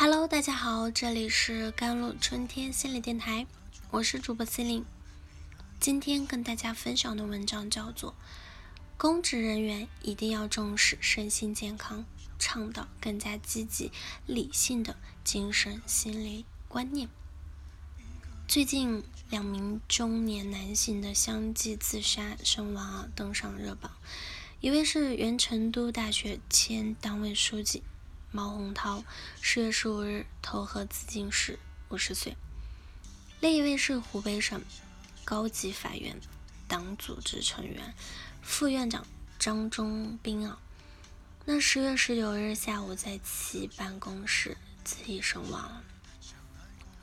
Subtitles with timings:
[0.00, 3.48] Hello，大家好，这里是甘露春天心理电台，
[3.90, 4.84] 我是主播心灵。
[5.80, 8.12] 今天跟大家分享的文章叫做
[8.96, 12.04] 《公职人员一定要重视身心健康，
[12.38, 13.90] 倡导更加积极
[14.24, 14.94] 理性的
[15.24, 17.08] 精神心理观念》。
[18.46, 23.90] 最近两名中年男性的相继自杀身亡啊，登上热榜。
[24.60, 27.82] 一位是原成都大学前党委书记。
[28.30, 29.02] 毛洪涛
[29.40, 32.36] 十月十五日投河自尽时，五十岁。
[33.40, 34.62] 另一位是湖北省
[35.24, 36.20] 高级法院
[36.66, 37.94] 党组织成员、
[38.42, 39.06] 副院长
[39.38, 40.58] 张忠斌啊。
[41.46, 45.82] 那十月十九日下午在其办公室自缢身亡了。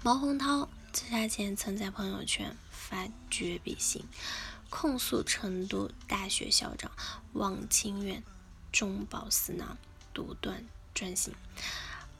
[0.04, 4.06] 毛洪涛自杀前曾在朋友圈发绝笔信，
[4.70, 6.92] 控诉成都大学校长
[7.34, 8.22] 王清远
[8.72, 9.76] 中饱私囊、
[10.14, 10.64] 独断。
[10.96, 11.36] 转型。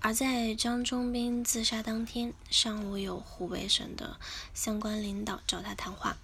[0.02, 4.20] 而在张忠斌自杀当天上午，有湖北省的
[4.54, 6.16] 相关领导找他谈话。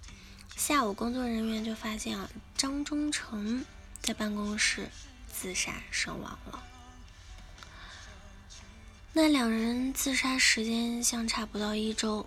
[0.54, 3.64] 下午，工作人员就发现啊，张忠诚
[4.00, 4.88] 在办公室
[5.26, 6.62] 自杀身亡了。
[9.14, 12.26] 那两人自杀时间相差不到一周，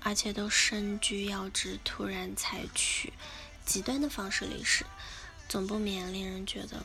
[0.00, 3.12] 而且都身居要职，突然采取
[3.64, 4.84] 极端的方式离世，
[5.48, 6.84] 总不免令人觉得。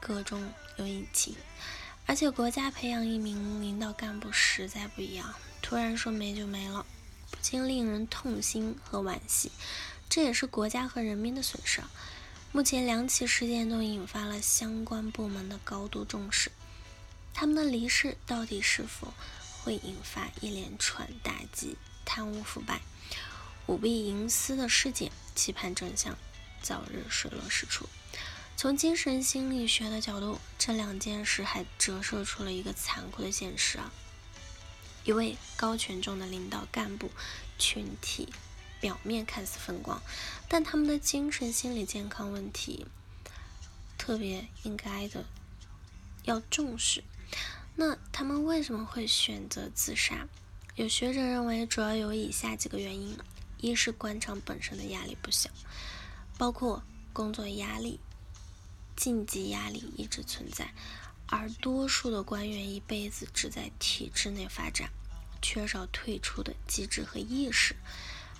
[0.00, 1.36] 各中有隐情，
[2.06, 6.86] 而且国家培养一名领导干部实在不一样，突然说没就没了，
[7.30, 9.52] 不禁令人痛心和惋惜。
[10.08, 11.82] 这也是国家和人民的损失。
[12.50, 16.50] 目前两起事件都引发了相关部门的高度重视，
[17.32, 19.14] 他们的离世到底是否
[19.62, 22.80] 会引发一连串打击贪污腐败、
[23.66, 25.12] 舞弊营私的事件？
[25.36, 26.18] 期盼真相
[26.60, 27.88] 早日水落石出。
[28.60, 33.90] 从精神心理学的角度，这两件事还折射出了一个残酷的现实啊！
[35.02, 37.10] 一位高权重的领导干部
[37.58, 38.28] 群体，
[38.78, 40.02] 表面看似风光，
[40.46, 42.84] 但他们的精神心理健康问题
[43.96, 45.24] 特别应该的
[46.24, 47.02] 要重视。
[47.76, 50.28] 那他们为什么会选择自杀？
[50.74, 53.16] 有学者认为，主要有以下几个原因：
[53.56, 55.48] 一是官场本身的压力不小，
[56.36, 56.82] 包括
[57.14, 57.98] 工作压力。
[59.00, 60.74] 晋级压力一直存在，
[61.26, 64.90] 而多数的官员一辈子只在体制内发展，
[65.40, 67.74] 缺少退出的机制和意识。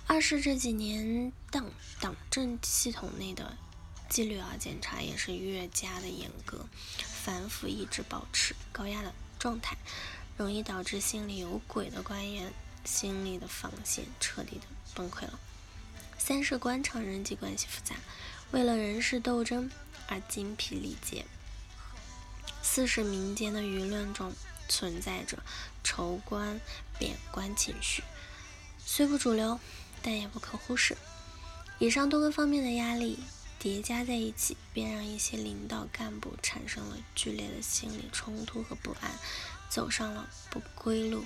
[0.05, 1.65] 二是这几年党
[1.99, 3.57] 党政系统内的
[4.07, 6.67] 纪律啊检查也是越加的严格，
[6.99, 9.75] 反腐一直保持高压的状态，
[10.37, 12.53] 容易导致心里有鬼的官员
[12.85, 15.39] 心理的防线彻底的崩溃了。
[16.19, 17.95] 三是官场人际关系复杂，
[18.51, 19.71] 为了人事斗争。
[20.11, 21.25] 而精疲力竭。
[22.61, 24.33] 四是民间的舆论中
[24.67, 25.39] 存在着
[25.83, 26.59] 仇官
[26.99, 28.03] 贬官情绪，
[28.85, 29.59] 虽不主流，
[30.01, 30.97] 但也不可忽视。
[31.79, 33.19] 以上多个方面的压力
[33.57, 39.11] 叠加在一起，便让一些领导干部产生了剧烈的心理冲突和不安，
[39.69, 41.23] 走上了不归路。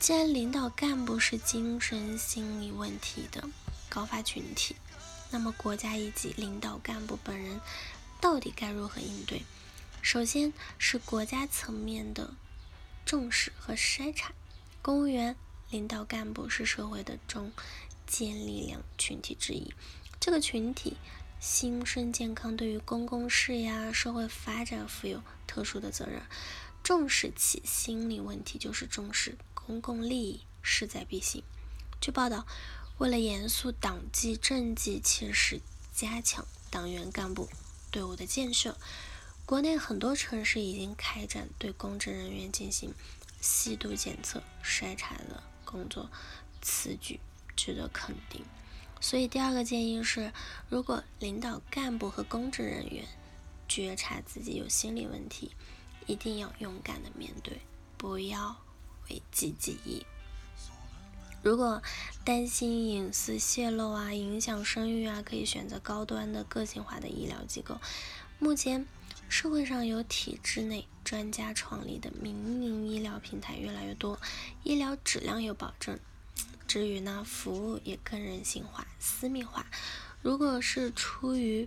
[0.00, 3.48] 既然领导干部是精神心理问题的
[3.88, 4.76] 高发群体，
[5.30, 7.60] 那么国家以及领导干部本人。
[8.20, 9.44] 到底该如何应对？
[10.02, 12.34] 首先是国家层面的
[13.04, 14.32] 重视和筛查。
[14.80, 15.36] 公务员、
[15.70, 17.52] 领导干部是社会的中
[18.06, 19.72] 坚力量群体之一。
[20.20, 20.96] 这个群体
[21.40, 26.22] 心身健康，对于公共事业、社会发展负有特殊的责任。
[26.82, 31.42] 重视其心理问题，就是重视公共利益，势在必行。
[32.00, 32.46] 据报道，
[32.98, 35.60] 为了严肃党纪政纪，切实
[35.92, 37.48] 加强党员干部。
[37.90, 38.76] 队伍的建设，
[39.46, 42.92] 国内很多城市已经开展对公职人员进行
[43.40, 46.10] 细度检测筛查的工作，
[46.60, 47.18] 此举
[47.56, 48.44] 值得肯定。
[49.00, 50.32] 所以，第二个建议是，
[50.68, 53.06] 如果领导干部和公职人员
[53.68, 55.52] 觉察自己有心理问题，
[56.06, 57.60] 一定要勇敢的面对，
[57.96, 58.56] 不要
[59.02, 60.04] 讳疾忌医。
[61.48, 61.82] 如果
[62.26, 67.80] 担心隐私泄露啊，影响声誉啊，可以选择高端的个性化的医疗机构。
[68.38, 68.86] 目前
[69.30, 74.20] 社会上有体制内专家创立的民营医疗平台越来越多，
[74.62, 75.98] 医疗质量有保证，
[76.66, 79.64] 至于呢，服务也更人性化、私密化。
[80.20, 81.66] 如果是出于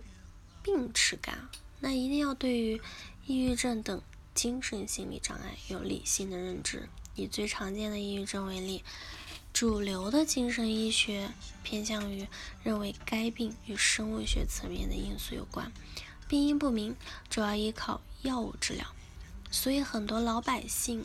[0.62, 1.48] 病耻感，
[1.80, 2.80] 那一定要对于
[3.26, 4.00] 抑郁症等
[4.32, 6.88] 精神心理障碍有理性的认知。
[7.14, 8.84] 以最常见的抑郁症为例。
[9.52, 11.30] 主流的精神医学
[11.62, 12.26] 偏向于
[12.62, 15.70] 认为该病与生物学层面的因素有关，
[16.26, 16.96] 病因不明，
[17.28, 18.86] 主要依靠药物治疗。
[19.50, 21.04] 所以很多老百姓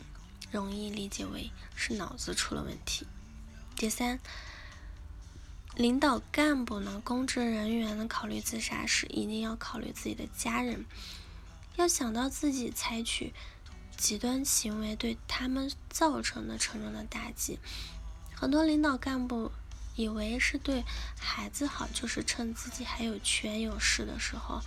[0.50, 3.06] 容易理解为是脑子出了问题。
[3.76, 4.18] 第三，
[5.76, 10.86] 领导干部呢，公职人员呢，考虑自杀时一定要考虑自己的家人，
[11.76, 13.34] 要想到自己采取
[13.96, 17.58] 极端行为对他们造成的沉重的打击。
[18.40, 19.50] 很多领导干部
[19.96, 20.84] 以为是对
[21.18, 24.60] 孩子好，就是趁自己还有权有势的时候，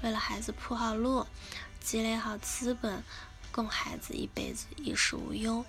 [0.00, 1.26] 为了孩子铺好路，
[1.80, 3.02] 积累好资本，
[3.50, 5.64] 供孩子一辈子衣食无忧。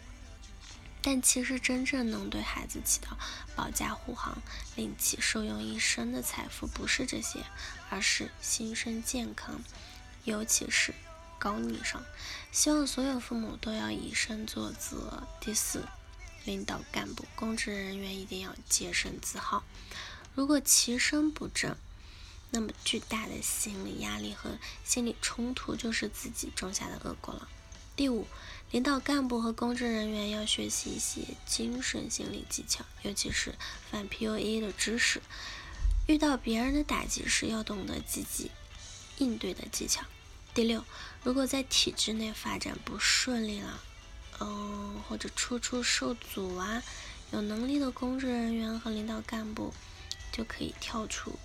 [1.02, 3.18] 但其实真正能对孩子起到
[3.56, 4.38] 保驾护航、
[4.76, 7.40] 令其受用一生的财富，不是这些，
[7.90, 9.60] 而是心身健康，
[10.26, 10.94] 尤其是
[11.40, 12.04] 高龄上。
[12.52, 15.24] 希望所有父母都要以身作则。
[15.40, 15.84] 第四，
[16.46, 19.64] 领导干部、公职人员一定要洁身自好。
[20.34, 21.76] 如果其身不正，
[22.50, 27.48] 那么巨大的心理压力和心理冲突就是自己种下的恶果了。
[27.96, 28.26] 第五，
[28.72, 33.56] 领导干部和公职人员要学习一些精神心理技巧，尤其是
[33.92, 35.22] 反 PUA 的知识。
[36.08, 38.50] 遇到别人的打击时，要懂得积极
[39.18, 40.04] 应对的技巧。
[40.54, 40.84] 第六，
[41.24, 43.82] 如果在体制内发展不顺利了，
[44.42, 46.84] 嗯，或者处处受阻啊，
[47.32, 49.74] 有能力的公职人员和领导干部
[50.32, 51.40] 就可以跳出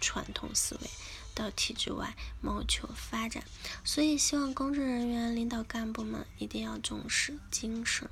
[0.00, 0.90] 传统思维。
[1.34, 3.42] 到体制外谋求发展，
[3.84, 8.06] 所以希望公职人员、领导干部们一定要重视精神、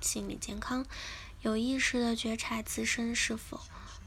[0.00, 0.84] 心理健康，
[1.42, 3.60] 有意识的觉察自身是否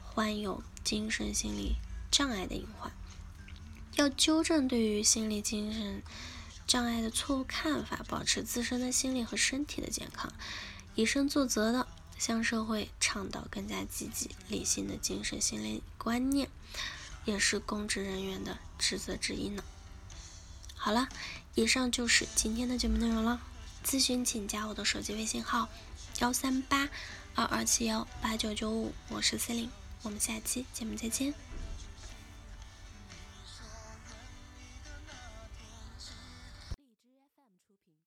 [0.04, 1.76] 患有精神心理
[2.10, 2.92] 障碍的隐患，
[3.96, 6.02] 要纠正对于心理精神
[6.68, 10.32] 障碍的错误看法，保持自身的心理和身体的健康，
[10.94, 11.88] 以身作则的
[12.18, 16.48] 向社会倡导更加积极、理性的精神心理观念。
[17.24, 19.62] 也是公职人员的职责之一呢。
[20.74, 21.08] 好了，
[21.54, 23.40] 以上就是今天的节目内容了。
[23.84, 25.68] 咨询请加我的手机微信号：
[26.20, 26.88] 幺三八
[27.34, 29.70] 二二七幺八九九五，我是 C 琳，
[30.02, 31.47] 我们下期节目再见。